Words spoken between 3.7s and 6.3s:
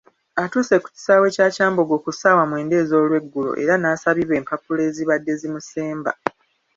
n'asabibwa empapula ezibadde zimusemba.